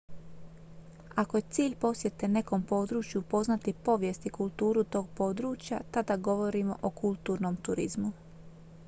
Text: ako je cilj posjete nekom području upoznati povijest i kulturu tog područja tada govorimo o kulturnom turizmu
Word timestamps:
ako 1.23 1.37
je 1.37 1.43
cilj 1.49 1.75
posjete 1.75 2.27
nekom 2.37 2.63
području 2.63 3.21
upoznati 3.21 3.73
povijest 3.73 4.25
i 4.25 4.29
kulturu 4.39 4.83
tog 4.83 5.07
područja 5.15 5.81
tada 5.91 6.17
govorimo 6.17 6.77
o 6.81 6.89
kulturnom 6.89 7.55
turizmu 7.55 8.11